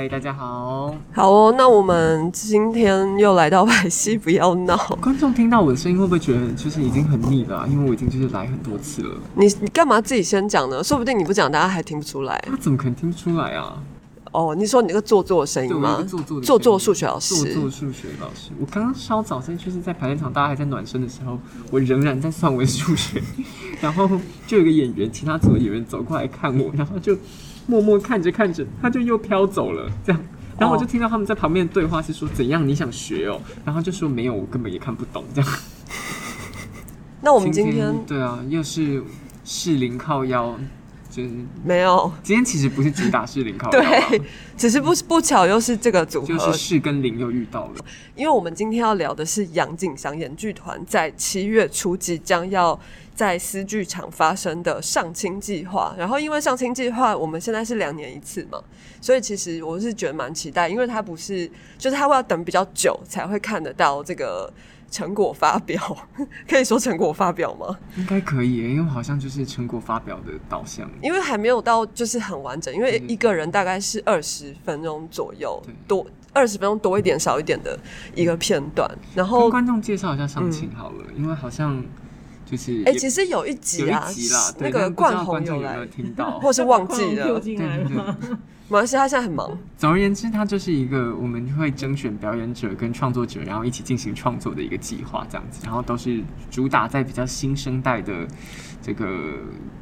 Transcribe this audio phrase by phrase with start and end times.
[0.00, 0.96] 嗨，大家好。
[1.12, 4.74] 好哦，那我们今天又来到百戏，不要闹。
[4.98, 10.82] 观众听到我的声音会不会觉得就是已经很腻了啊、因为我已经就是来很多次了，你你干嘛自己先讲呢？
[10.82, 12.42] 说不定你不讲，大家还听不出来。
[12.50, 13.76] 他怎么可能听不出来啊？
[14.32, 16.02] 哦，你说你那个做作的声，音吗？
[16.08, 18.52] 做作的做作数学老师做作数学老师。
[18.58, 21.38] 我刚刚稍早在就是在排练场，大家还在暖身的时候，
[21.70, 23.22] 我仍然在算我的数学，
[23.82, 24.08] 然后
[24.46, 27.14] 就有个演员，其他组的演员走过来看我，然后就
[27.70, 30.20] 默默看着看着，他就又飘走了，这样。
[30.58, 35.50] 然后我就听到他们在旁边对话是说怎样你想学哦，然后就说没有，我根本也看不懂这样。
[37.22, 39.02] 那我们今天对啊，又是
[39.44, 40.58] 适龄靠腰，
[41.10, 41.30] 就是
[41.64, 44.20] 没有，今天其实不是主打适龄靠腰啊，对，
[44.56, 47.84] 只是不不巧又是这个组合就合是，适跟林又遇到了。
[48.14, 52.78] 因为我们今天要聊的是杨景祥演剧团在七月初即将要
[53.20, 55.94] 在私剧场发生的上清计划。
[55.98, 58.58] 然后因为上清计划我们现在是两年一次嘛，
[58.98, 64.50] 所以其实我是觉得蛮期待，因为它不是就是它会要等比较久才会看得到这个
[64.90, 65.78] 成果发表，
[66.48, 67.78] 可以说成果发表吗？
[67.98, 70.90] 应该可以，因为好像就是成果发表的导向。
[71.02, 76.06] 因为还没有到就是很完整，因为嗯一个人大概是二十分钟左右多。
[76.32, 77.76] 二十分钟多一点、少一点的
[78.14, 81.82] 一个片段，然后跟观众介绍一下上清好了，因为好像
[82.50, 86.38] 就是哎、也其实有一集啊，一集啦，那个冠宏有没来有，听到？
[86.42, 88.36] 或是忘记了， 对对对
[88.70, 88.78] 吗？
[88.78, 89.58] 没关系，他现在很忙。
[89.76, 98.26] 总而言之，它就是一个我们会征选表演者跟创作者，然后一起进行创作的一个计划，这样子，然后都是主打在比较新生代的
[98.82, 99.06] 这个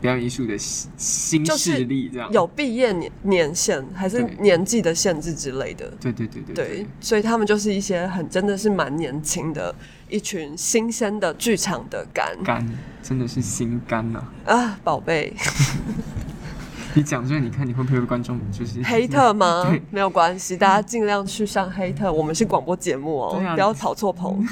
[0.00, 2.32] 表演艺术的新新势力，这样。
[2.32, 9.74] 有毕业年年限还是年纪的限制之类的，对对对对对，所以他们就是一些很真的是蛮年轻的
[10.08, 12.66] 一群新鲜的剧场的肝肝
[13.02, 15.34] 真的是心肝呐、啊，宝贝，
[16.98, 19.66] 你讲这个，你看你会不会被观众就是黑特吗？
[19.70, 19.80] 对？
[19.88, 24.44] 没有关系，大家尽量去上黑特，我们是广播节目哦不要炒错棚。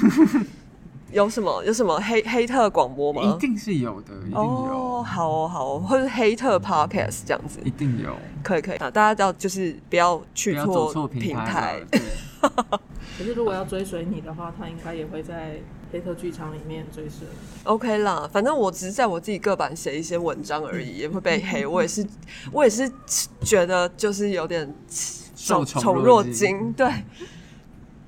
[1.11, 1.61] 有什么？
[1.65, 1.99] 有什么？
[1.99, 3.21] 黑黑特广播吗？
[3.21, 7.59] 一定是有的，一定有，哦，好哦，好哦，或者黑特 podcast 这样子。
[7.65, 8.77] 一，定有，可以可以。
[8.77, 11.81] 啊，大家要就是不要去错平平台。
[13.17, 15.59] 可是如果要追随你的话，他应该也会在
[15.91, 17.63] 黑特剧场里面追随你。
[17.63, 21.65] OK 啦，反正我只是在我自己个版写一些文章而已，也会被黑。
[21.65, 22.05] 我也是，
[22.51, 22.91] 我也是
[23.41, 24.73] 觉得就是有点
[25.35, 26.89] 受宠宠若惊，对。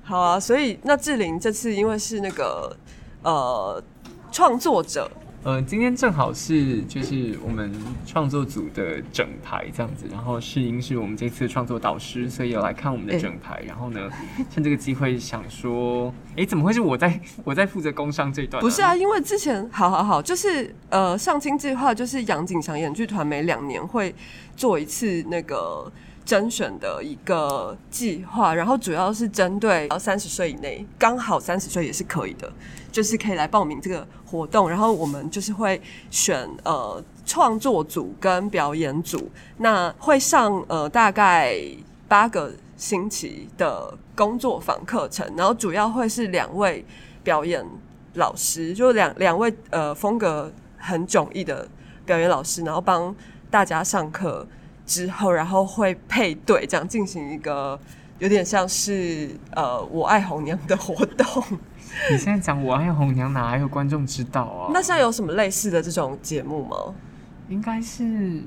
[0.02, 2.76] 好啊，所以那志玲这次因为是那个
[3.22, 3.80] 呃
[4.32, 5.08] 创作者，
[5.42, 7.72] 呃，今天正好是就是我们
[8.06, 13.62] 创作组的整排这样子，然后世英是我们这次创作导师，所以有来看我们的整排。
[13.66, 14.10] 然后呢，
[14.52, 24.14] 趁这个机会想说，诶，怎么会是我在 我在负责工商这一段、不是啊，，因为之前好好好，就是呃上清计划就是杨景祥演剧团每两年会
[24.54, 25.90] 做一次那个。
[26.22, 32.52] 甄选的一个计划，然后主要是针对三十岁以内，刚好三十岁也是可以的，
[32.90, 34.68] 就是可以来报名这个活动。
[34.68, 35.80] 然后我们就是会
[36.10, 41.56] 选呃创作组跟表演组，那会上呃大概
[42.08, 46.84] 八个星期的工作坊课程，然后主要会是两位
[47.22, 47.64] 表演
[48.14, 51.68] 老师，就两两位呃风格很迥异的
[52.04, 53.14] 表演老师，然后帮
[53.50, 54.46] 大家上课
[54.84, 57.78] 之后，然后会配对这样进行一个
[58.18, 61.44] 有点像是呃我爱红娘的活动。
[62.10, 64.70] 你现在讲我爱红娘，哪还有观众知道啊？
[64.72, 66.76] 那现在有什么类似的这种节目吗？
[67.48, 68.04] 应该是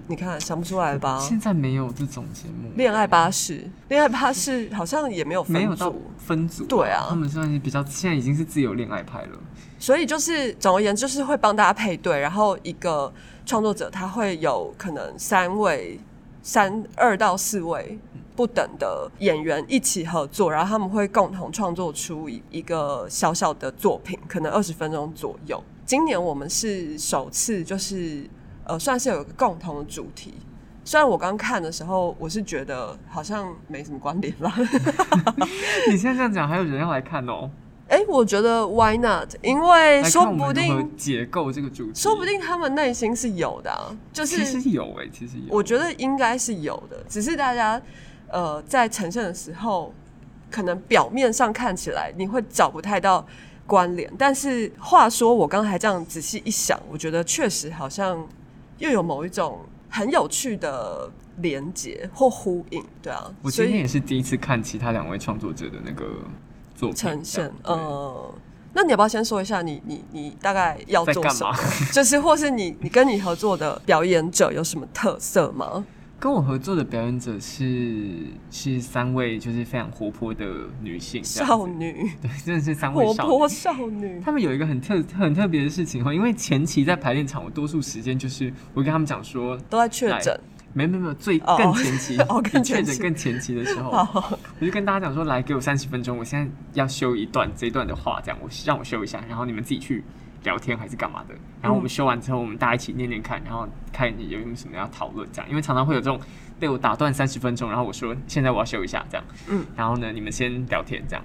[0.07, 1.19] 你看想不出来吧？
[1.19, 9.39] 现在没有这种节目，恋爱巴士，恋爱巴士好像也没有分没有到组，分组、对啊他们算是比较现在已经是自由恋爱派了。
[9.77, 13.13] 所以就是总而言之，就是会帮大家配对，然后一个
[13.45, 15.99] 创作者他会有可能三位、
[16.41, 17.99] 三二到四位
[18.35, 25.63] 不等的演员一起合作，然后他们会共同创作出一一个小小的作品，可能二十分钟左右。
[25.85, 28.27] 今年我们是首次，就是
[28.65, 30.33] 呃，算是有一个共同的主题。
[30.85, 34.53] 虽然我刚看的时候，我是觉得好像没什么关联啦，
[35.89, 37.49] 你现在这样讲，还有人要来看哦、
[37.87, 39.33] 哎、我觉得 why not？
[39.41, 45.53] 因为来说不定解构这个主题，说不定他们内心是有的、啊，就其是实有哎、其实有。
[45.53, 47.81] 我觉得应该是有的，只是大家
[48.33, 49.93] 呃在呈现的时候，
[50.51, 53.25] 可能表面上看起来你会找不太到
[53.65, 58.27] 关联，但是话说我刚才这样仔细一想，我觉得确实好像
[58.79, 59.59] 又有某一种
[59.89, 66.05] 很有趣的连接或呼应，对啊，我今天也是第一次看其他两位创作者的那个
[66.75, 68.35] 作品呈现，嗯，呃。
[68.75, 71.55] 那你要不要先说一下你你你大概要做什么？？
[71.93, 75.85] 就是或是你你跟你合作的表演者有什么特色吗？
[76.23, 78.07] 跟我合作的表演者是
[78.49, 80.45] 是三位就是非常活泼的
[80.81, 83.29] 女性，少女，对， 真的是三位少女。
[83.29, 90.39] 活泼少女，他们有一个很特很特别的事情哦，因为前期在排练场，我多数时间就是我跟他们讲说，都在确诊。
[90.71, 91.57] 没没没有最哦。
[91.57, 100.01] 更前期， 哦更比 确诊更前期的时候，我就跟大家讲说，来给我三十分钟，我现在要修一段这一段的话，这样我让我修一下，然后你们自己去
[100.43, 106.19] 聊天还是干嘛的，然后我们修完之后，我们大家一起念念看，然后看你有没有什么要讨论这样，因为常常会有这种
[106.59, 111.23] 被我打断三十分钟，然后我说现在我要修一下这样，嗯，然后呢你们先聊天这样，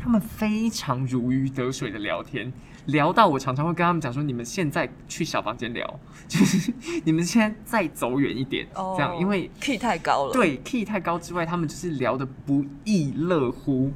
[0.00, 2.52] 他们非常如鱼得水的聊天。
[2.86, 6.72] 聊到我常常会跟他们讲说，你们现在去小房间聊，就 是
[7.04, 13.92] 你们现在再走远一点，哦这样，因为 key 太高了，，对 key 太高之外，他们就是聊得不亦乐乎，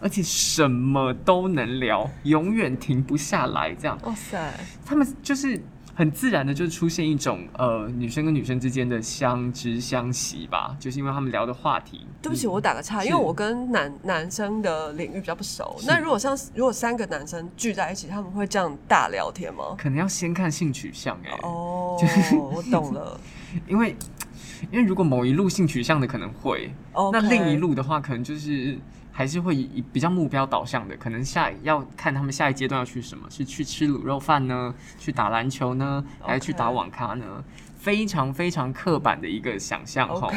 [0.00, 3.74] 而且什么都能聊，永远停不下来。
[3.74, 4.52] 这样，哇塞，
[4.84, 5.60] 他们就是
[5.94, 12.06] 很自然的就出现一种呃女生跟女生之间的相知相惜吧，就是因为他们聊的话题。
[12.20, 15.76] 对不起，我打个岔，因为我跟男男生的领域比较不熟。
[15.86, 19.76] 那如果像如果三个男生聚在一起，他们会这样大聊天吗？
[19.78, 23.18] 可能要先看性取向哎、哦，就是我懂了。
[23.68, 23.96] 因为
[24.70, 26.74] 因为如果某一路性取向的可能会
[27.12, 28.76] 那另一路的话，可能就是
[29.16, 37.42] 还是会以比较目标导向的，可能下要看他们下一阶段要去什么，是去吃卤肉饭呢，去打篮球呢，还是去打网咖呢？
[37.78, 40.28] 非常非常刻板的一个想象哈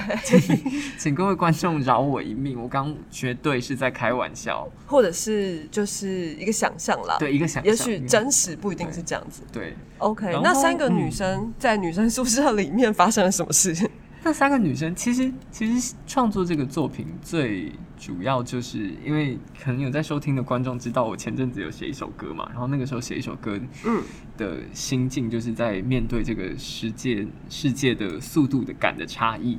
[0.99, 9.41] 请各位观众饶我一命，我刚绝对是在开玩笑，或者是就是一个想象啦，对一个想象，也许真实不一定是这样子。
[9.51, 9.75] 对。
[9.97, 13.73] OK，那三个嗯女生在女生宿舍里面发生了什么事？
[14.21, 24.03] 那三个女生其实其实创作这个作品最主要就是因为可能有在收听的观众知道，我前阵子有写一首歌嘛，然后那个时候写一首歌，嗯，
[24.37, 29.57] 的心境就是在面对这个世界世界的速度的感的差异。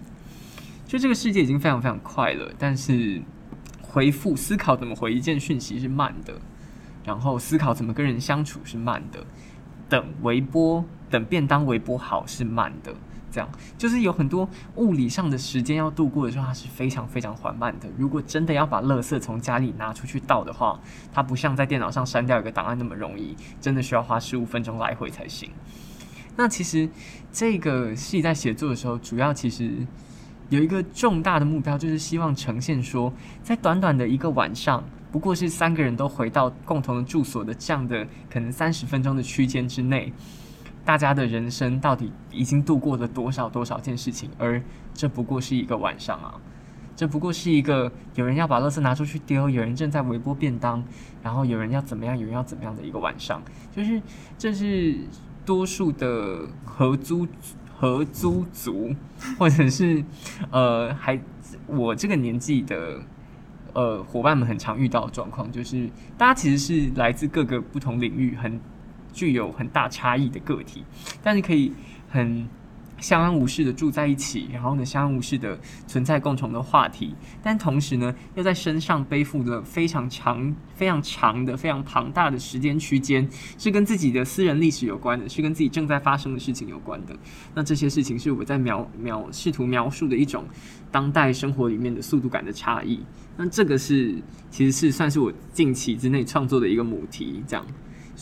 [0.86, 3.22] 就这个世界已经非常非常快了，但是
[3.80, 6.34] 回复思考怎么回一件讯息是慢的，
[7.04, 9.24] 然后思考怎么跟人相处是慢的，
[9.88, 12.94] 等微波等便当微波好是慢的。
[13.30, 13.48] 这样
[13.78, 17.88] 就是有很多物理上的时间要度过的时候，它是非常非常缓慢的。
[17.96, 20.78] 如果真的要把垃圾从家里拿出去倒的话，
[21.12, 25.50] 它不像在电脑上删掉一个档案那么容易，真的需要花十五分钟来回才行。
[26.36, 26.88] 那其实
[27.32, 29.86] 这个戏在写作的时候，主要其实
[30.48, 33.12] 有一个重大的目标，就是希望呈现说，
[33.42, 40.12] 在短短的一个晚上，不过是三个人都回到共同的住所的这样的可能三十分钟的区间之内，
[40.84, 44.62] 大家的人生到底已经度过了多少多少件事情，而
[44.94, 46.34] 这不过是一个晚上啊。
[46.96, 50.84] 这不过是一个有人要把垃圾拿出去丢，有人正在微波便当，
[51.22, 53.42] 然后有人要怎么样，有人要怎么样的一个晚上，
[53.74, 54.02] 就是
[54.36, 54.98] 这是
[55.46, 57.26] 多数的合租
[57.74, 58.94] 合租族，
[59.38, 60.04] 或者是
[60.50, 61.18] 呃还
[61.66, 63.00] 我这个年纪的
[63.72, 65.88] 呃伙伴们很常遇到的状况，就是
[66.18, 68.60] 大家其实是来自各个不同领域，很
[69.12, 70.84] 具有很大差异的个体，
[71.22, 71.72] 但是可以
[72.08, 72.48] 很
[72.98, 83.26] 相安无事的住在一起，然后呢，相安无事的存在共同的话题，但同时呢，又在身上背负着非常长、非常长的、非常庞大的时间区间，
[83.56, 87.16] 是跟自己的私人历史有关的，是跟自己正在发生的事情有关的。
[87.54, 90.44] 那这些事情是我在描描试图描述的一种
[90.90, 93.00] 当代生活里面的速度感的差异。
[93.38, 94.14] 那这个是
[94.50, 97.64] 其实是算是我近期之内创作的一个母题，这样。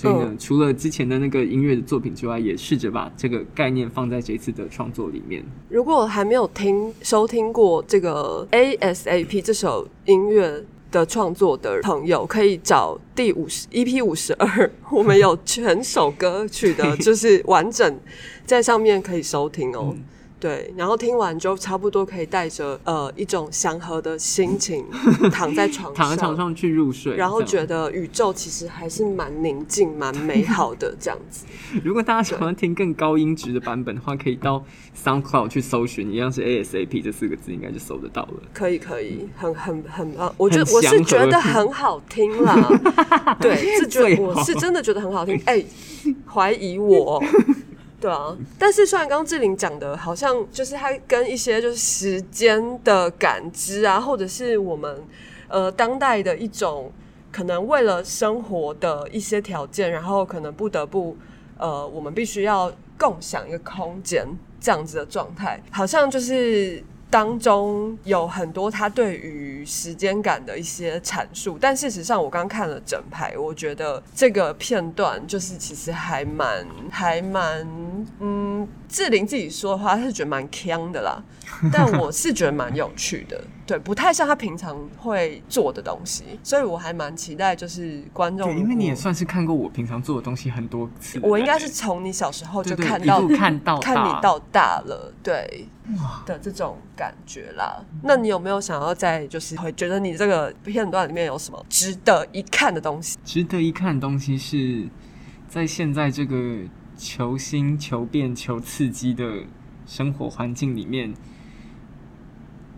[0.01, 5.45] 所以呢，除了之前的那个音乐的作品之外，也试着把这个概念放在这次的创作里面。
[5.69, 17.99] 如果还没有听收听过这个 ASAP 这首音乐的创作的朋友，可以找第五十 EP 五十二， 我们有全首歌曲的， 就是完整
[18.47, 19.93] 在上面可以收听哦。
[19.97, 20.05] 嗯
[20.41, 24.85] 对，然后听完就差不多可以带着呃一种祥和的心情
[25.33, 31.45] 躺在床上，躺在床上去入睡，然后觉得宇宙其实还是蛮宁静、蛮美好的这样子。
[31.83, 34.65] 如果大家喜欢听更高音质的版本的话，可以到
[35.05, 38.35] SoundCloud 去搜寻，一样是 ASAP 这四个字，应该就搜得到了。
[38.53, 42.55] 可以可以，很很很呃，我觉得我是觉得很 好听啦，
[43.41, 45.65] 对， 是觉得我是真的觉得很好听，哎、
[46.33, 47.21] 怀疑我。
[48.01, 55.03] 对啊，但是虽然刚刚志玲讲的，好像就是他跟一些就是时间的感知啊，或者是我们
[55.49, 56.93] 呃当代的一种
[57.33, 61.17] 可能为了生活的一些条件，然后可能不得不
[61.57, 64.25] 呃，我们必须要共享一个空间
[64.61, 77.67] 这样子的状态，好像就是当中有很多他对于时间感的一些阐述，但事实上我刚看了整排，我觉得这个片段就是其实还蛮还蛮
[78.21, 81.23] 嗯，志玲自己说的话，她是觉得蛮强的啦，
[81.73, 95.67] 但我是觉得蛮有趣的，对，不太像他平常会做的东西，所以我还蛮期待，就是观众，对，因为你也算是看过我平常做的东西很多次，我应该是从你小时候就看到看到 看你到大了，对
[96.25, 97.85] 的这种感觉啦。
[98.03, 103.19] 那你有没有想要在就是会觉得你这个片段里面有什么值得一看的东西？
[103.23, 104.89] 值得一看的东西是
[105.47, 106.61] 在现在这个
[106.97, 109.45] 求新、求变、求刺激的
[109.85, 111.13] 生活环境里面，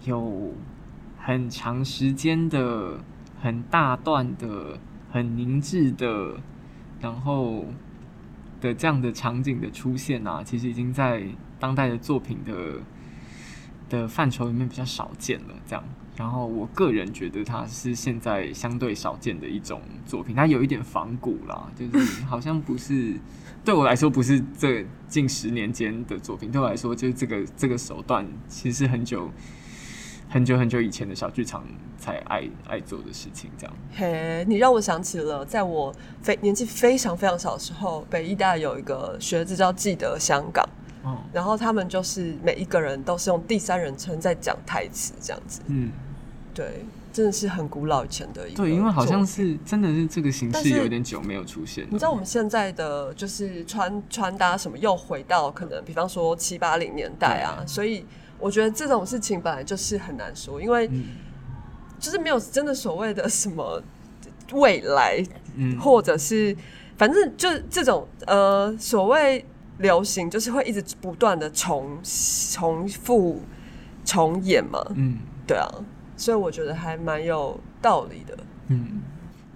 [0.04, 0.52] 有
[1.22, 2.98] 很长时间的、
[3.40, 4.78] 很大段的、
[5.12, 6.40] 很凝滞的，
[7.00, 7.66] 然后
[8.60, 11.22] 的这样的场景的出现啊，其实已经在
[11.58, 12.80] 当代的作品的
[13.88, 15.54] 的范畴里面比较少见了。
[15.66, 15.84] 这样，
[16.16, 23.14] 然后我个人觉得它是现在相对少见的一种作品，它有一点仿古啦，就是好像不是
[23.64, 29.30] 对我来说不是这近十年间的作品，对我来说就是这个这个手段其实很久
[30.32, 31.64] 很久很久以前的小剧场
[31.98, 33.76] 才爱爱做的事情，这样。
[33.96, 40.64] 嘿，你让我想起了在我非年纪非常非常小的时候，北医大有一个学制叫《记得香港》，
[41.08, 45.60] 哦，然后他们就是每一个人都是用第三人称在讲台词，这样子。
[45.66, 45.90] 嗯，
[46.54, 48.62] 对，真的是很古老以前的一个。
[48.62, 49.26] 对，因为好像。
[49.26, 51.84] 是真的是这个形式有点久没有出现。
[51.90, 58.04] 你知道我们现在的就是穿穿搭什么又回到可能，比方说七八零年代啊，所以
[58.40, 61.04] 我觉得这种事情本来就是很难说，因为嗯。
[62.00, 63.78] 就是没有真的所谓的什么
[64.52, 65.22] 未来，
[65.54, 66.56] 嗯，或者是
[66.96, 69.44] 反正就这种呃所谓
[69.76, 73.42] 流行，就是会一直不断的重重复
[74.02, 75.18] 重演嘛，嗯。
[75.46, 75.68] 对啊，
[76.16, 78.38] 所以我觉得还蛮有道理的。
[78.68, 79.02] 嗯，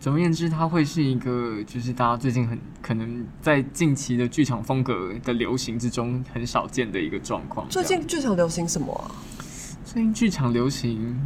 [0.05, 7.67] 总而言之，它会是一个就是大家最近很可能在近期的剧场风格的流行之中很少见的一个状况。
[7.71, 9.09] 最近剧场流行什么啊？
[9.83, 11.19] 最近剧场流行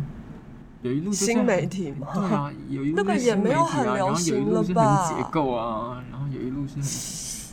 [0.82, 2.06] 有一路就是新媒体吗？
[2.14, 6.82] 对啊，有一路那个是新也没有媒体啊很流然后有一行路是了吧很结构啊，然后有一路是很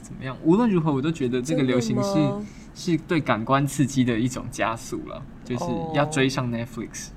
[0.04, 0.38] 怎么样？
[0.44, 7.08] 无论如何，我都觉得这个流行是是对感官刺激的一种加速了，就是哦要追上 Netflix。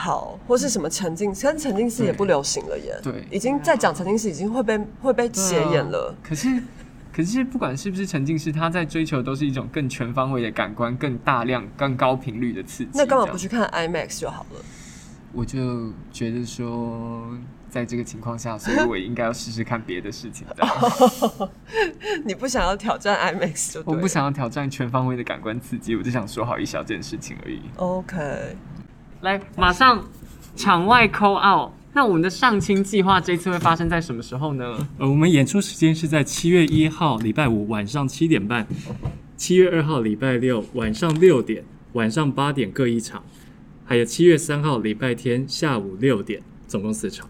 [0.00, 2.98] 好，或是什么沉浸式，但沉浸式也不流行了耶。
[3.02, 6.14] 对已经在讲沉浸式，已经会被会被斜眼了。
[6.22, 6.62] 可是，
[7.12, 12.90] 可是不管是不是沉浸式，他在追求都是一种更全方位的感官、更大量、更高频率的刺激。
[12.94, 14.60] 那干嘛不去看 IMAX 就好了？
[15.32, 17.22] 我就觉得说，
[17.68, 20.46] 在这个情况下，所以我应该要试试看别的事情。
[22.24, 24.08] 你不想要挑战 IMAX 就对我不。
[24.08, 27.60] 想要挑战全方位的感官刺激，我就想说好一小件事情而已。
[27.76, 28.56] OK，
[29.22, 30.02] 来，马上
[30.56, 31.70] 场外 call out。
[31.92, 34.78] 那我们的上清计划这次会发生在什么时候呢？
[34.98, 38.66] 呃，我们演出时间是在七月一号礼拜五晚上七点半，
[39.36, 43.22] 七月二号礼拜六晚上六点，晚上八点各一场，
[43.84, 47.28] 还有七月三号礼拜天下午六点，总共四场。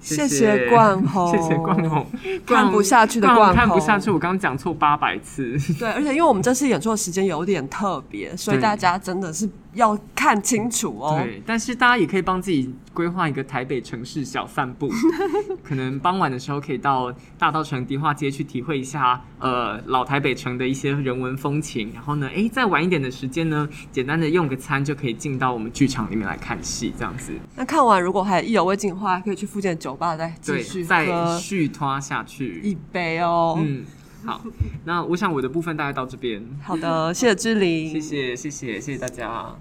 [0.00, 2.06] 谢谢冠宏，谢谢冠宏，
[2.46, 4.10] 看不下去的冠冠宏看不下去。
[4.10, 5.58] 我刚刚讲错八百次。
[5.78, 11.20] 对，而且因为我们这次演出的时间有点特别，所以大家真的是要看清楚哦。
[11.22, 14.90] 对，但是大家也可以帮自己规划一个台北城市小散步，
[15.62, 32.60] 可能傍晚的时候可以到大稻城迪化街去体会一下呃老台北城的一些人文风情，然后呢，诶，再晚一点的时间呢，简单的用个餐就可以进到我们剧场里面来看戏，这样子，那看完如果还意犹未尽的话，可以去附近的酒吧再继对续，再喝续拖下去。
[32.62, 33.58] 一杯哦。
[33.60, 33.84] 嗯，
[34.24, 34.40] 好，
[34.84, 39.54] 那我想我的部分大概到这边，好的，谢谢志玲，谢谢谢谢谢谢大家，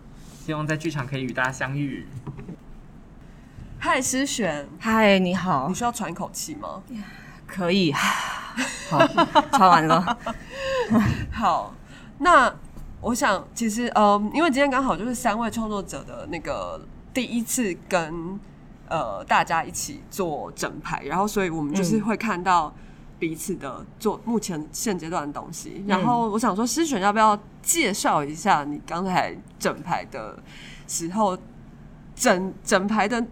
[0.46, 2.06] 希望在剧场可以与大家相遇。
[3.80, 6.82] 嗨，诗璇，嗨，你好你，需要喘一口气吗？
[7.48, 7.92] 可以，
[8.90, 9.08] 好，
[9.54, 10.18] 穿完了，
[11.32, 11.74] 好，
[12.20, 12.54] 那
[13.02, 16.80] 我想其实呃，因为今天刚好就是三位创作者的那个
[17.14, 18.38] 第一次跟
[18.90, 22.02] 呃大家一起做整排，然后所以我们就是嗯。
[22.02, 22.74] 会看到
[23.20, 25.84] 彼此的做目前现阶段的东嗯西。
[25.86, 30.42] 然后我想说，诗璇要不要介绍一下你刚才整排的
[30.88, 31.38] 时候
[32.16, 33.24] 整整排的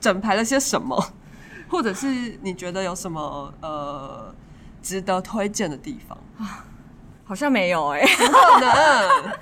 [0.00, 1.12] 整排了些什么，
[1.70, 4.34] 或者是你觉得有什么呃
[4.82, 6.18] 值得推荐的地方？
[7.24, 9.32] 好像没有哎、不可能。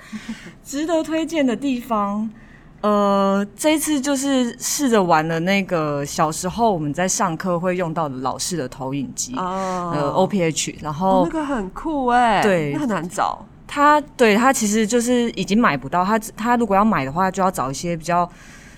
[0.63, 2.29] 值得推荐的地方。
[2.85, 13.43] 呃，这一次就是试着玩了那个小时候我们在上课会用到的老式的投影机，哦呃，OPH，然哦后那个很酷哎，对那很难找。
[13.65, 18.29] 它对它其实就是已经买不到，它它如果要买的话，就要找一些比较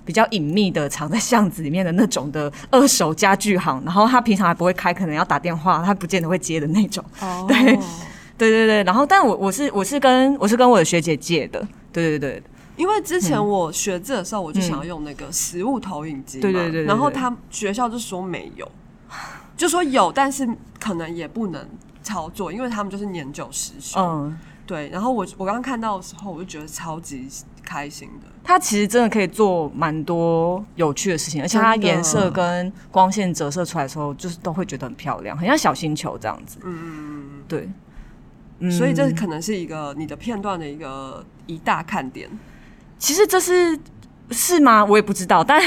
[0.05, 7.03] 比较隐秘的藏在巷子里面的那种的二手家具行，然后他平常还不会开，可能要打电话，他不见得会接的那种。
[7.19, 7.57] 哦对
[8.37, 11.59] 对对对，然后但我我是我是跟我是跟我的学姐借的，
[11.91, 12.43] 对对对，
[12.77, 18.71] 因为之前我学字的时候，我就想要用那个实物投影机嘛，对对对对对然后他学校就说没有，
[19.57, 20.47] 就说有，但是
[20.79, 21.67] 可能也不能
[22.03, 23.99] 操作，因为他们就是年久失修。
[23.99, 27.27] 嗯，对，然后我我刚刚看到的时候，我就觉得超级
[27.63, 28.27] 开心的。
[28.43, 36.59] 它其实真的可以做蛮多有趣的事情，而且它颜色跟光线折射出来的时候，就是都会觉得很漂亮，很像小星球这样子。
[36.63, 37.69] 嗯，对，
[38.59, 42.29] 嗯所以这可能是一个你的片段的一个一大看点。
[42.99, 43.77] 其实这是
[44.31, 44.83] 是吗？
[44.83, 45.61] 我也不知道， 但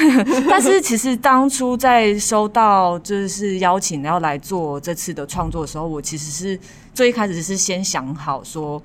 [0.49, 6.59] 但是其实当初在收到就是邀请要来做这次的创作的时候，我其实是
[6.93, 8.83] 最一开始是先想好说。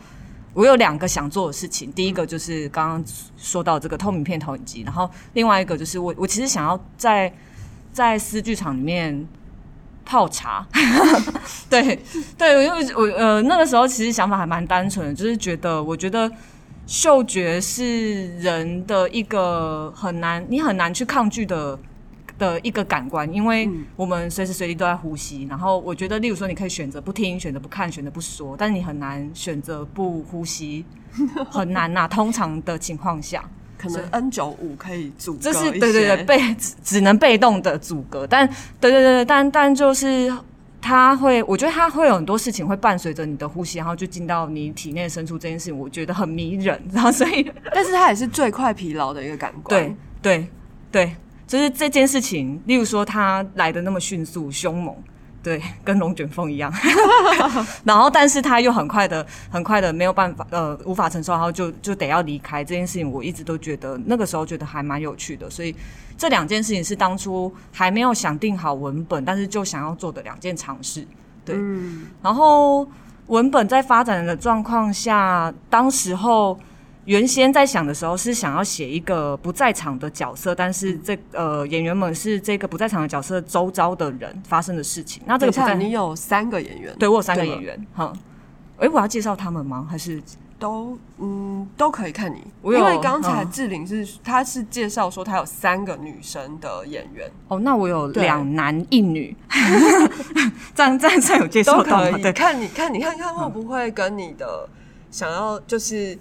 [0.54, 3.04] 我有两个想做的事情，第一个就是刚刚
[3.36, 7.30] 说到这个透明片投影机，然后另外一个就是我我其实想要在
[7.92, 9.28] 在私剧场里面
[10.06, 10.66] 泡茶，
[11.70, 12.00] 对
[12.38, 16.32] 对，因为我呃那个时候其实想法还蛮单纯的，就是觉得我觉得
[16.88, 21.78] 嗅觉是人的一个很难你很难去抗拒的
[22.38, 25.48] 的一个感官，因为我们随时随地都在呼吸。
[25.50, 30.84] 然后我觉得，例如说，你可以选择不听、选择不看、选择不说，但是你很难选择不呼吸，
[31.50, 33.44] 很难呐、通常的情况下，
[33.78, 38.46] 可能 N 九五可以阻隔这是对对对被只只能被动的阻隔，但
[38.82, 40.30] 对对对对，但但就是
[40.86, 49.82] 它会，我觉得它会有很多事情会伴随着你的呼吸，然后就进到你体内深处这件事情，我觉得很迷人，然后所以 但是它也是最快疲劳的一个感官。
[49.82, 50.48] 对对
[50.92, 51.16] 对，
[51.48, 54.96] 就是这件事情，例如说它来的那么迅速凶猛。
[55.46, 56.74] 对，跟龙卷风一样，
[57.86, 63.12] 然后但是他又很快的、很快的没有办法，呃，无法承受，然后就就得要离开这件事情。
[63.12, 65.76] 我一直都觉得那个时候觉得还蛮有趣的，所以
[66.18, 71.06] 这两件事情是当初还没有想定好文本，但是就想要做的两件尝试。
[71.46, 72.88] 对，嗯，然后
[73.28, 76.60] 文本在发展的状况下，当时候
[77.06, 85.22] 原先在想的时候是想要写一个不在场的角色，但是这呃演员们是这个不在场的角色周遭的人发生的事情。
[85.26, 88.12] 那这个不在，你有三个演员，对我有三个演员，哈。
[88.78, 89.88] 诶，我要介绍他们吗？
[89.90, 90.22] 还是
[90.60, 97.60] 都嗯都可以看你，我有因为刚才嗯志玲是他是介绍说他有三个女生的演员，哦？
[97.60, 99.34] 那我有两男一女，
[100.76, 102.12] 这样这样有介绍到吗？
[102.12, 104.68] 可以对，看你看你看看会不会跟你的
[105.10, 106.20] 想要就是哦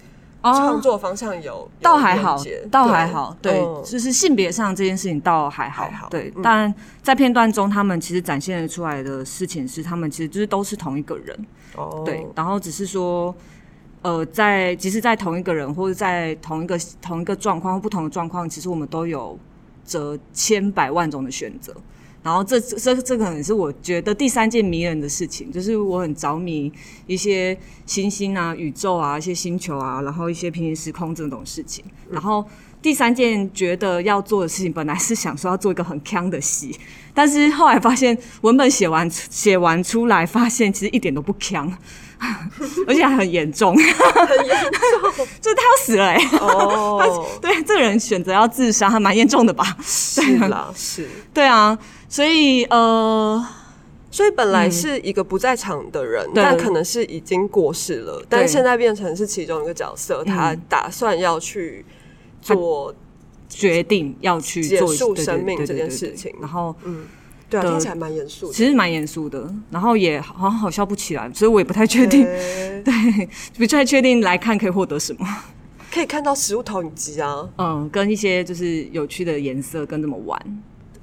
[0.52, 2.37] 创作方向有有倒还好，
[2.70, 6.30] 倒还好，对，嗯就是性别上这件事情倒还好，还好对。
[6.37, 12.26] 嗯但在片段中，他们其实展现的出来的事情是，他们其实就是都是同一个人，哦对。
[12.35, 13.35] 然后只是说，
[14.02, 19.38] 呃，在即使在同一个人或者在同一个同一个状况或不同的状况，其实我们都有
[19.87, 21.74] 着千百万种的选择。
[22.24, 26.72] 然后这这这可能是我觉得第三件迷人的事情，就是我很着迷
[27.06, 31.84] 一些星星啊、宇宙啊、一些星球啊，然后一些平行时空这种事情。
[32.10, 32.42] 然后
[32.85, 36.79] 第三件觉得要做的事情，本来是想说要做一个很强的戏，
[37.14, 41.66] 但是后来发现文本写完写完出来，发现其实一点都不强，
[42.87, 49.64] 而且还很严重，很严重，就是他要死了哎、哦，对，这个人选择要自杀，还蛮严重的吧？
[49.83, 51.09] 是啦是。
[51.33, 53.42] 对啊，所以呃，
[54.11, 56.44] 所以本来是一个不在场的人，对。
[56.44, 60.61] 但可能是已经过世了，但现在变成是其中一个角色，他嗯。
[60.68, 61.83] 打算要去
[62.44, 62.94] 做，
[63.48, 66.33] 决定要去结做对对束生命这件事情。
[66.40, 67.04] 然后嗯，
[67.48, 68.52] 对啊，的听起来蛮严肃。
[68.52, 72.22] 其实蛮严肃的，然后也好像好笑不起来，所以我也不太确定，
[72.85, 75.26] 对，不太确定来看可以获得什么。
[75.90, 80.38] 可以看到食物投影机啊，嗯，跟一些就是有趣的颜色跟怎么玩，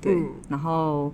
[0.01, 0.25] 对，嗯。
[0.49, 1.13] 然后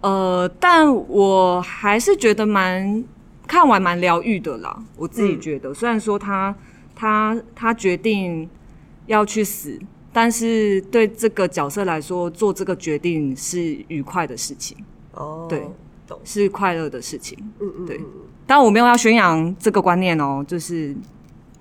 [0.00, 3.04] 呃，但我还是觉得蛮
[3.46, 5.40] 看完蛮疗愈的啦，我自己嗯。
[5.40, 6.52] 觉得，虽然说他
[6.96, 8.48] 他他决定
[9.08, 9.76] 要去死，
[10.12, 14.76] 但是对这个角色来说，做这个决定是愉快的事情，
[15.14, 15.62] 哦，对，
[16.24, 17.36] 是快乐的事情。
[17.58, 18.00] 对嗯嗯对
[18.46, 20.94] 当然我没有要宣扬这个观念哦，就是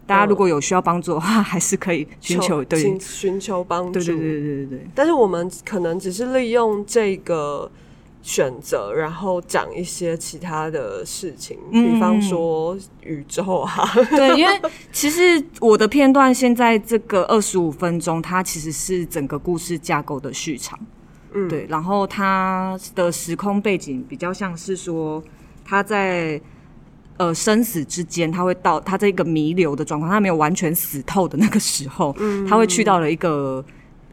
[0.06, 4.88] 大家如果有需要帮助的话， 还是可以寻求对寻寻求帮助，对对对对对对。
[4.96, 7.70] 但是我们可能只是利用这个
[8.28, 11.94] 选择，然后讲一些其他的事情，嗯。
[11.94, 14.62] 比方说宇宙啊， 对，因为
[14.92, 20.78] 其实我的片段现在这个二十五分钟，它其实是整个故事架构的序场。
[21.34, 25.24] 嗯，对，然后它的时空背景比较像是说，
[25.64, 26.40] 他在
[27.16, 32.14] 呃生死之间，他会到他这个弥留的状况，他没有完全死透的那个时候，
[32.50, 33.64] 他会去到了一个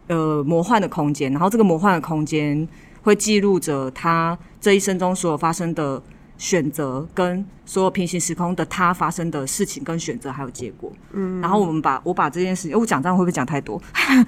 [0.06, 2.66] 呃魔幻的空间，然后这个魔幻的空间
[3.04, 6.02] 会记录着他这一生中所有发生的
[6.36, 10.92] 选择跟所有平行时空的他发生的事情跟选择还有结果。
[11.12, 13.80] 嗯，然后我们把我把这件事情，我讲这样会不会讲太多？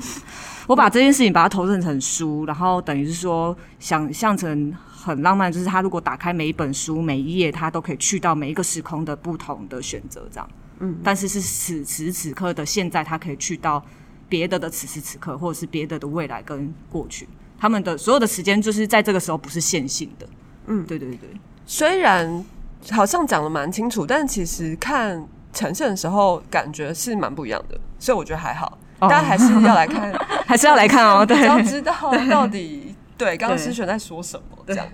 [0.69, 10.49] 我把这件事情把它投射成书，然后等于是说想象成很浪漫，就是他如果打开每一本书每一页，他都可以去到每一个时空的不同的选择，这样。
[10.81, 13.83] 嗯，但是是此时此刻的现在，他可以去到
[14.29, 17.29] 别的的此时此刻，或者是别的的未来跟过去，
[17.59, 20.27] 他们的所有的时间就是在这个时候不是线性的。
[20.67, 21.31] 嗯，对对对。
[21.65, 22.45] 虽然
[22.91, 28.79] 好像讲的蛮清楚，但其实看呈现的时候感觉是蛮不一样的，所以我觉得还好。
[28.99, 30.13] 大家还是要来看，
[30.47, 31.25] 还是要来看哦。
[31.25, 31.93] 对，要知道
[32.31, 34.87] 到底对 刚刚思璇在说什么，这样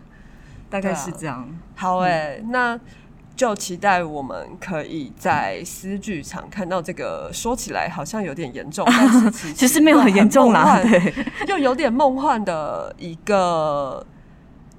[0.68, 1.48] 大概是这样。
[1.76, 2.78] 好哎，那
[3.34, 11.14] 就期待我们可以在私剧场看到这个，说起来好像有点严重，但是 其实没有很严重啦，对，
[11.48, 14.04] 又有点梦幻的一个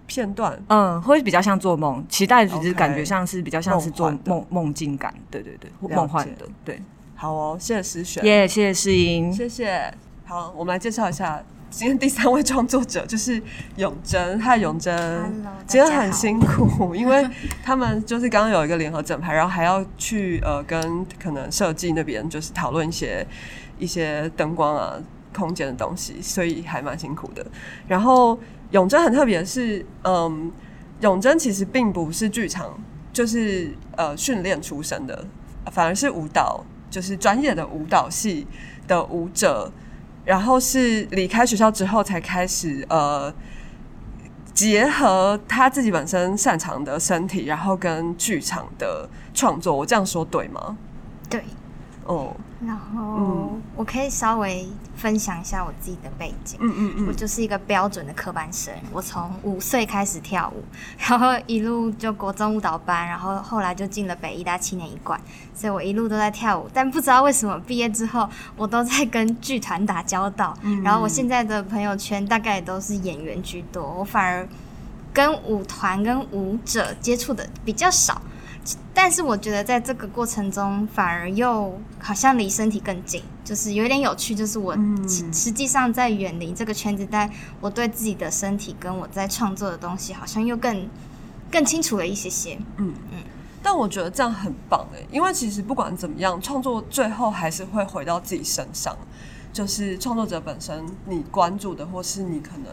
[0.05, 6.81] 片段，嗯，会比较像做梦，期待只是感觉像是比较像是做梦梦境感，对对对，梦幻的，对。
[7.15, 8.73] 好哦，谢谢思璇，耶，谢谢。
[8.73, 9.93] 诗音，谢谢。
[10.25, 11.41] 好，我们来介绍一下
[11.73, 13.41] 今天第三位创作者，就是
[13.77, 14.39] 永贞。
[14.39, 14.95] 嗨，永贞，
[15.65, 17.27] 今天很辛苦，因为
[17.65, 23.25] 他们就是刚刚有一个联合整排，然后还要去呃跟可能设计那边就是讨论一些
[23.79, 24.93] 一些灯光啊、
[25.36, 27.43] 空间的东西，所以还蛮辛苦的。
[27.88, 28.38] 然后
[28.69, 30.51] 永贞很特别的是，嗯，
[31.01, 32.79] 永贞其实并不是剧场，
[33.12, 35.25] 就是呃训练出身的，
[35.71, 36.63] 反而是舞蹈。
[36.91, 38.45] 就是专业的舞蹈系
[38.88, 39.71] 的舞者，
[40.25, 43.33] 然后是离开学校之后才开始呃，
[44.53, 49.75] 结合他自己本身擅长的身体，然后跟剧场的创作。
[49.75, 50.77] 我这样说对吗？
[51.29, 51.43] 对。
[52.05, 52.35] 哦。
[52.65, 56.57] 然后我可以稍微分享一下我自己的背景。
[56.61, 58.73] 嗯嗯嗯，我就是一个标准的科班生。
[58.93, 60.63] 我从五岁开始跳舞，
[60.97, 65.19] 然后一路就国中舞蹈班，然后后来就进了北医大七年一贯，
[65.53, 66.69] 所以我一路都在跳舞。
[66.73, 70.57] 但不知道为什么毕业之后，我都在跟剧团打交道。
[70.85, 74.47] 然后我现在的朋友圈大概也都是演员居多，我反而
[75.11, 78.21] 跟舞团跟舞者接触的比较少。
[78.93, 84.34] 但是我觉得在这个过程中，反而又好像离身体更近，就是有点有趣。
[84.34, 84.73] 就是我
[85.08, 90.89] 实际上在远离这个圈子，但我对自己的身体跟我在创作的东西，好像又更
[91.52, 92.58] 更清楚了一些些。
[92.78, 93.17] 嗯嗯。
[93.62, 98.95] 但我觉得这样很棒诶，因为其实不管怎么样，创作最后还是会回到自己身上。
[99.52, 102.67] 就是创作者本身，你关注的，或是你可能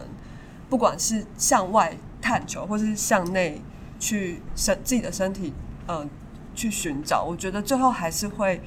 [0.67, 3.61] 不管是向外探求，或是向内
[3.99, 5.53] 去身自己的身体。
[5.91, 6.09] 嗯，
[6.55, 8.61] 去寻找，我觉得最后还是会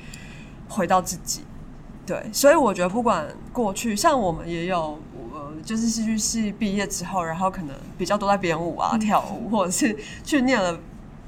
[0.69, 1.43] 回到自己。
[2.05, 4.99] 对，所以我觉得不管过去，像我们也有，
[5.33, 10.79] 呃，就是戏剧系毕业之后，然后可能比较多在编舞啊、跳舞，或者是去念了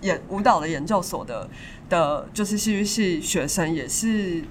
[0.03, 1.49] 演舞蹈的研究所的
[1.89, 4.45] 的，就是戏剧系学生也是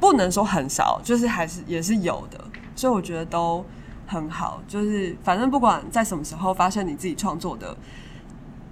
[0.00, 2.42] 不能说很少，就是还是也是有的。
[2.74, 3.62] 所以我觉得都
[4.06, 7.76] 很好，就是反正不管在什么时候发现你自己创作的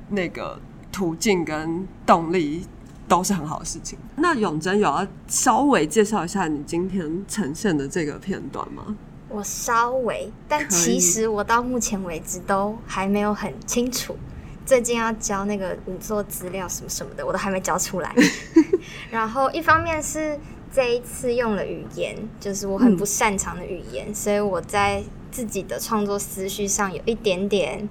[0.08, 0.58] 那个。
[0.96, 2.64] 途径跟动力
[3.06, 3.98] 都是很好的事情。
[4.16, 8.96] 那永贞有要稍微介绍一下你今天呈现的这个片段吗？
[9.28, 14.16] 我稍微，但其实我到目前为止都还没有很清楚。
[14.64, 18.14] 最近要交那个五座资料什么什么的，我都还没交出来。
[19.12, 20.40] 然后一方面是
[20.72, 27.86] 这一次用了语言，就是我很不擅长的语言，所以我在自己的创作思绪上有一点点。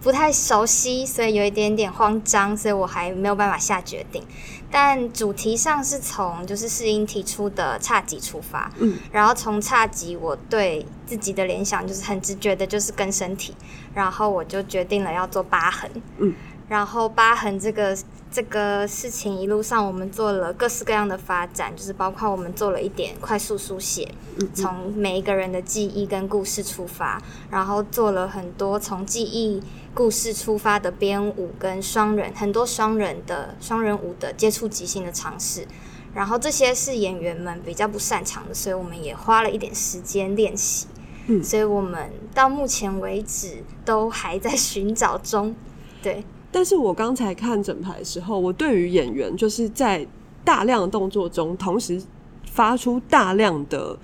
[0.00, 4.22] 不太熟悉，所以有一点点慌张，所以我还没有办法下决定。
[4.70, 13.54] 但主题上是从就是世英提出的差级出发，嗯，然后从差级，我对自己的联想就是很直觉的，就是跟身体，
[13.94, 16.34] 然后我就决定了要做疤痕，嗯，
[16.68, 17.96] 然后疤痕这个
[18.30, 24.12] 这个事情一路上我们做了各式各样的发展，就是包括我们做了一点快速书写，
[24.52, 29.62] 从每一个人的记忆跟故事出发，然后做了很多从记忆。
[29.94, 35.66] 故事出发的编舞跟双人很多双人的双人舞的接触即兴的尝试，
[36.12, 40.86] 然后这些是演员们比较不擅长的，所以我们也花了一点时间练习。
[41.28, 45.56] 嗯，所以我们到目前为止都还在寻找中。
[46.02, 46.22] 对，
[46.56, 50.06] 但是我刚才看整排的时候，我对于演员就是在
[50.42, 52.02] 大量的动作中同时
[52.50, 53.94] 发出大量的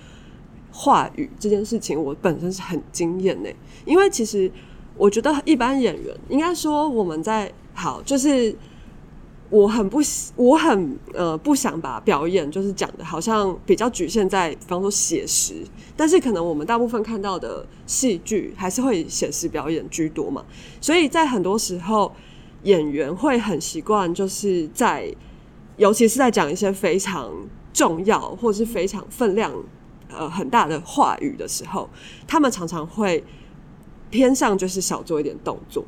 [0.71, 3.49] 话语这件事情，我本身是很惊艳呢，
[3.87, 4.53] 因为其实。
[4.95, 8.55] 我觉得一般演员应该说我们在好，就是
[9.49, 10.01] 我很不
[10.37, 15.55] 我很呃不想把表演就是讲的好像比较局限在，比方说写实，
[15.97, 20.45] 但是可能我们大部分看到的戏剧还是会写实表演居多嘛，
[20.79, 22.13] 所以在很多时候
[22.65, 25.15] 演员会很习惯，就是在
[25.77, 27.31] 尤其是在讲一些非常
[27.73, 29.53] 重要或是非常分量
[30.09, 31.89] 呃很大的话语的时候，
[32.27, 33.25] 他们常常会
[34.11, 35.85] 偏向就是少做一点动作，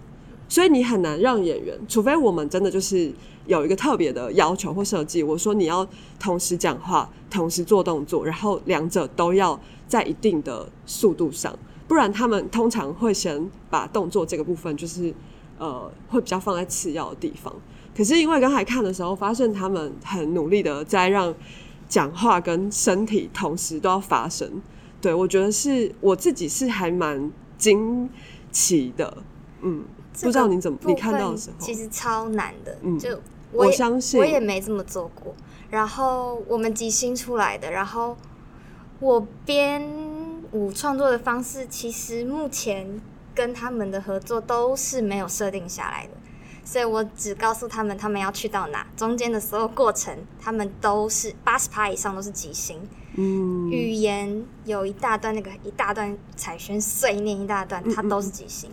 [0.48, 3.12] 所以你很难让演员，除非我们真的就是
[3.46, 5.86] 有一个特别的要求或设计，我说你要
[6.18, 11.56] 同时讲话，同时做动作，然后两者都要在一定的速度上，
[11.86, 15.14] 不然他们通常会先把动作这个部分就是
[15.64, 17.54] 呃会比较放在次要的地方。
[17.96, 21.34] 可是因为刚才看的时候，发现他们很努力的在让
[21.88, 24.60] 讲话跟身体同时都要发生。
[25.00, 28.08] 对我觉得是我自己是还蛮惊
[28.50, 29.16] 奇的，
[29.62, 29.84] 嗯，
[30.20, 33.20] 不知道你怎么你看到的时候，其实超难的，嗯就
[33.52, 35.34] 我也相信我也没这么做过。
[35.70, 38.16] 然后我们即兴出来的，然后
[38.98, 39.86] 我编
[40.52, 43.00] 舞创作的方式，其实目前
[43.34, 46.12] 跟他们的合作都是没有设定下来的，
[46.64, 52.80] 所以我只告诉他们他们要去到哪，中间的所有过程，他们都是八十趴以上都是即兴。
[53.16, 58.70] 嗯，语言有一大段那个一大段彩轩碎念一大段，它都是即兴。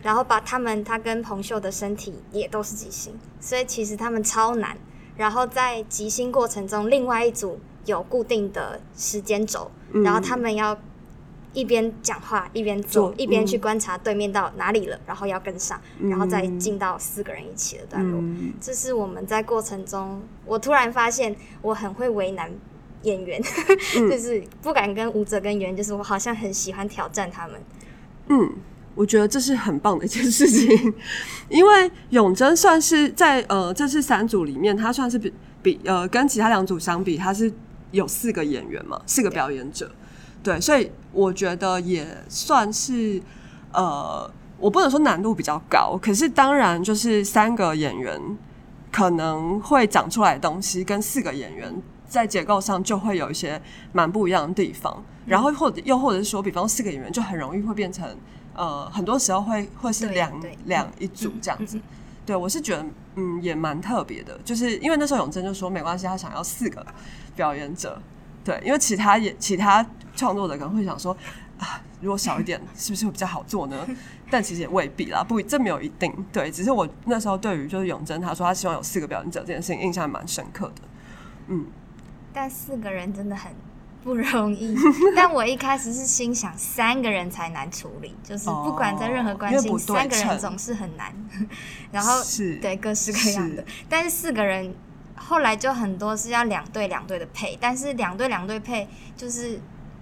[0.00, 4.78] 然后把他们他跟彭秀的身体也都是即兴，所以其实他们超难。
[5.16, 10.78] 然后在即兴过程中，另外一组有固定的时间轴，嗯然后他们要
[11.54, 13.60] 一边讲话一边做做，一边去嗯。
[13.60, 18.20] 观察对面到哪里了，然后要跟上，然后再进到四个人一起的段落。
[18.20, 18.52] 嗯。
[18.60, 22.50] 这是我们在过程中，我突然发现我很会为难
[23.02, 23.40] 演员，
[23.96, 24.10] 嗯。
[24.10, 27.60] 就是不敢跟舞者跟演员，就是我好像很喜欢挑战他们。
[28.28, 28.52] 嗯，
[28.94, 30.94] 我觉得这是很棒的一件事情，
[31.48, 35.32] 因为永贞算是在呃这次三组里面，他算是比
[35.62, 37.50] 比呃跟其他两组相比，他是
[37.90, 39.90] 有四个演员嘛，四个表演者，
[40.42, 43.20] 对，所以我觉得也算是
[43.72, 48.20] 呃，我不能说难度比较高，可是当然就是三个演员
[48.90, 51.72] 可能会长出来的东西，跟四个演员
[52.08, 53.60] 在结构上就会有一些
[53.92, 55.04] 蛮不一样的地方。
[55.26, 58.08] 然后或者又或者是说，比方四个演员就很容易会变成
[58.54, 60.32] 呃，很多时候会会是两
[60.64, 61.76] 两一组这样子。
[61.76, 61.82] 嗯
[62.28, 62.84] 对我是觉得
[63.16, 66.84] 嗯也蛮特别的，就是因为那时候永贞就说没关系，他想要四个
[67.34, 67.98] 表演者。
[68.44, 69.82] 对，因为其他也其他
[70.18, 71.16] 创作者可能会想说
[71.58, 73.86] 啊，如果少一点 是不是会比较好做呢？
[74.30, 76.12] 但其实也未必啦，不这没有一定。
[76.32, 80.82] 对，只是我那时候对于就是永贞他说他希望有四个表演者这件事情印象还蛮深刻的。
[81.46, 81.64] 嗯，
[82.32, 83.50] 但四个人真的很
[84.04, 84.76] 不容易。
[85.16, 91.10] 但我一开始是心想，三个人才难处理，就是不管在任何关系，三个人总是很难。
[91.90, 94.74] 然后是对各式各样的，但是四个人
[95.16, 99.58] 后来就很多是要两队两队的配，但是两队两队配就是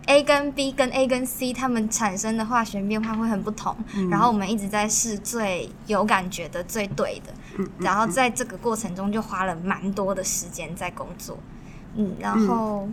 [0.07, 11.39] A 跟 B 跟 A 跟 C 他们产生的化学变化会很不同，嗯然后我们一直在试最有感觉的、最对的，嗯然后在这个过程中就花了蛮多的时间在工作，
[11.95, 12.89] 嗯，然后。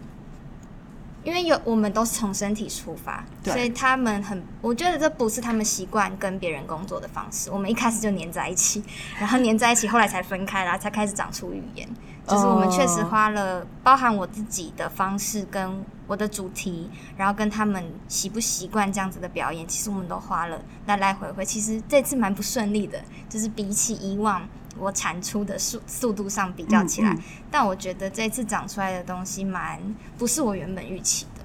[1.26, 7.50] 因为有我们都是从身体出发，所以他们很，我觉得这不是他们习惯跟别人工作的方式。
[7.50, 8.84] 我们一开始就黏在一起，
[9.18, 11.88] 然后黏在一起，后来才分开，然后才开始长出语言。
[12.28, 21.46] 就是我们确实花了包含我自己的方式跟我的主题，然后跟他们习不习惯这样子的表演，其实我们都花了来来回回。
[21.46, 29.80] 其实这次蛮不顺利的，就是比起以往我产出的速速度上比较起来，嗯嗯但我觉得这次长出来的东西蛮
[30.18, 31.42] 不是我原本预期的。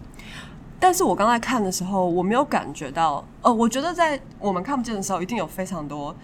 [0.80, 6.14] 但是我刚才看的时候，我没有感觉到，呃，我觉得在我们看不见的时候，一定有非常多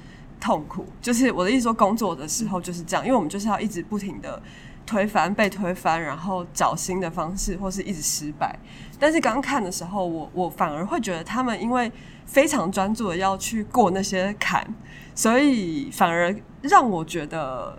[0.40, 0.86] 痛苦。
[1.02, 4.40] 就是我的意思说，工作的时候就是这样，因为我们就是要一直不停的
[4.86, 8.58] 推翻、被推翻，然后找新的方式，或是一直失败。
[8.98, 11.90] 但是刚看的时候，我我反而会觉得他们因为
[12.26, 14.66] 非常专注的要去过那些坎，
[15.14, 17.78] 所以反而让我觉得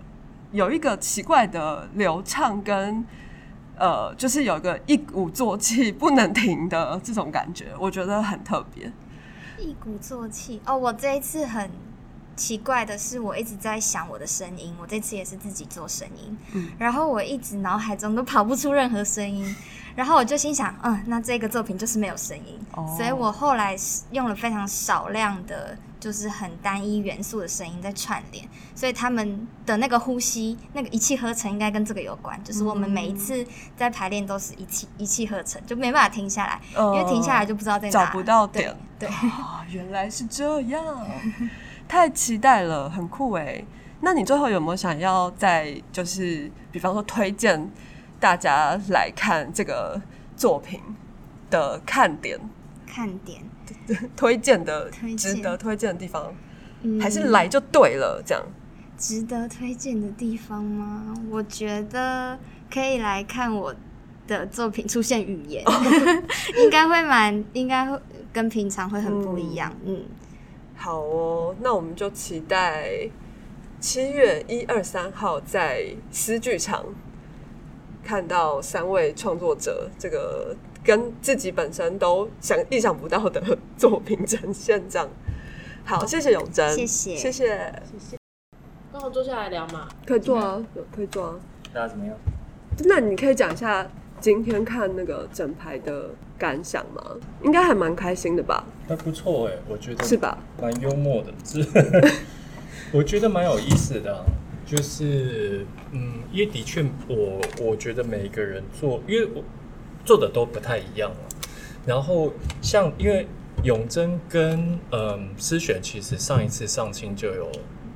[0.52, 3.04] 有一个奇怪的流畅跟。
[3.78, 8.90] 呃，就是有个一鼓作气不能停的这种感觉，我觉得很特别。
[9.58, 10.74] 一鼓作气哦！
[10.74, 11.70] 我这一次很
[12.36, 14.76] 奇怪的是，我一直在想我的声音。
[14.80, 19.56] 我这次也是自己做声音，嗯然后我一直脑海中都跑不出任何声音，
[19.96, 22.58] 然后我就心想，嗯，那这个作品就是没有声音。
[22.74, 23.74] 哦所以我后来
[24.10, 32.38] 用了非常少量的，就是很单一元素的声音在串联，所以他们的那个呼吸，那个一气呵成，应该跟这个有关。
[32.44, 33.44] 就是我们每一次
[33.76, 39.08] 在排练都是一气一气呵成，就没办法停下来，因为停下来就不知道在哪，找不到对点对。
[39.08, 40.84] 啊， 原来是这样，
[41.88, 43.64] 太期待了，很酷哎。
[44.00, 47.70] 那你最后有没有想要再就是，比方说推荐
[48.20, 50.00] 大家来看这个
[50.36, 50.80] 作品
[51.50, 52.38] 的看点，
[52.86, 53.40] 看点，
[54.14, 56.34] 推荐的值得推荐的地方，
[56.82, 58.22] 嗯还是来就对了？
[58.24, 58.44] 这样
[58.98, 61.14] 值得推荐的地方吗？
[61.30, 62.38] 我觉得
[62.72, 63.74] 可以来看我
[64.26, 65.64] 的作品出现语言，
[66.62, 67.98] 应该会蛮，应该会
[68.32, 69.72] 跟平常会很不一样。
[69.84, 70.02] 嗯，
[70.76, 73.08] 好哦，那我们就期待
[73.80, 76.84] 七月一二三号在诗剧场
[78.04, 85.08] 看到三位创作者这个跟自己本身都想意想不到的作品呈现，这样。
[85.84, 88.18] 好，谢谢永贞，谢谢谢谢，
[88.92, 89.88] 那我们坐下来聊嘛。
[90.06, 91.40] 可以坐啊，有可以坐啊。
[91.72, 92.16] 大家怎么样？
[92.84, 93.88] 那你可以讲一下
[94.20, 97.02] 今天看那个整排的感想吗？
[97.42, 98.64] 应该还蛮开心的吧？
[98.88, 100.38] 还不错哎，我觉得是吧？
[100.60, 101.66] 蛮幽默的，是，
[102.92, 104.24] 我觉得蛮有意思的啊、
[104.64, 109.42] 就是嗯，因为的确我我觉得每一个人做，因为我
[110.04, 111.22] 做的都不太一样啊。
[111.86, 113.26] 然后像因为
[113.62, 117.50] 永贞跟嗯思璇，其实上一次上清就有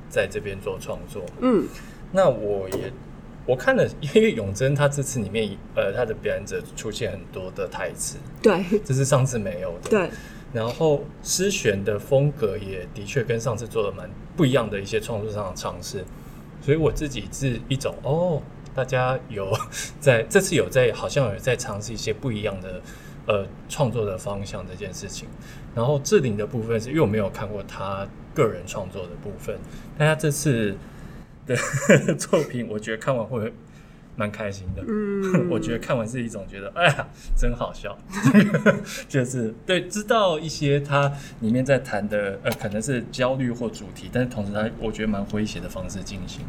[0.09, 1.65] 在这边做创作，嗯，
[2.11, 2.91] 那我也
[3.45, 8.63] 我看了，因为永贞他这次里面呃他的表演者出现很多的台词，对。
[8.85, 10.09] 这是上次没有的，对，
[10.53, 16.05] 然后诗璇的风格也的确跟上次做的蛮不一样的一些创作上的尝试，
[16.61, 18.41] 所以我自己是一种哦，
[18.75, 19.51] 大家有
[19.99, 22.81] 在这次有在好像有在尝试一些不一样的
[23.25, 25.27] 呃创作的方向这件事情。
[25.73, 29.57] 然后志玲的部分是因为我没有看过他个人创作的部分，
[29.97, 30.75] 但他这次
[31.45, 31.55] 的
[32.15, 33.51] 作品，我觉得看完会
[34.15, 34.83] 蛮开心的。
[34.87, 37.97] 嗯 我觉得看完是一种觉得，哎呀，真好笑，
[39.07, 46.45] 就是对，知道一些他里面在谈的，呃，可能是焦虑或主题，但是同时他我觉得蛮诙谐的方式进行。